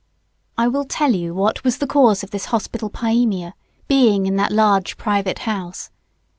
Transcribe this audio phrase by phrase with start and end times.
[0.57, 3.53] ]I will tell you what was the cause of this hospital pyaemia
[3.87, 5.91] being in that large private house.